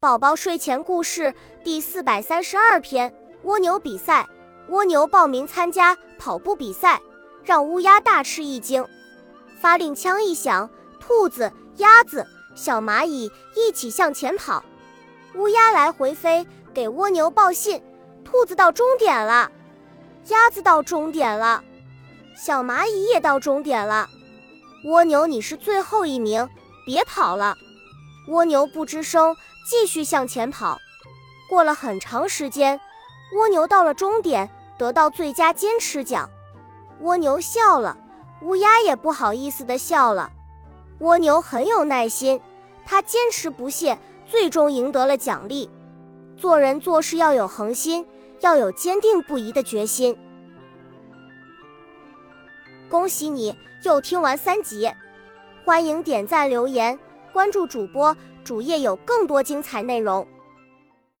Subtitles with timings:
[0.00, 4.26] 宝宝睡前故事第四百三十二篇：蜗牛比赛。
[4.70, 6.98] 蜗牛报名参加跑步比赛，
[7.44, 8.82] 让乌鸦大吃一惊。
[9.60, 14.64] 发令枪一响，兔子、鸭子、小蚂蚁一起向前跑。
[15.34, 17.82] 乌鸦来回飞，给蜗牛报信：
[18.24, 19.52] 兔子到终点了，
[20.28, 21.62] 鸭子到终点了，
[22.34, 24.08] 小蚂蚁也到终点了。
[24.86, 26.48] 蜗牛，你是最后一名，
[26.86, 27.54] 别跑了。
[28.30, 29.36] 蜗牛不吱声。
[29.62, 30.80] 继续向前跑，
[31.48, 32.80] 过了很长时间，
[33.36, 36.28] 蜗牛到了终点，得到最佳坚持奖。
[37.02, 37.96] 蜗牛笑了，
[38.40, 40.32] 乌鸦也不好意思地笑了。
[41.00, 42.40] 蜗牛很有耐心，
[42.86, 45.70] 它坚持不懈，最终赢得了奖励。
[46.38, 48.06] 做人做事要有恒心，
[48.40, 50.18] 要有坚定不移的决心。
[52.88, 53.54] 恭喜你
[53.84, 54.90] 又听完三集，
[55.66, 56.98] 欢迎点赞留言。
[57.32, 60.26] 关注主播，主页有更多精彩内容。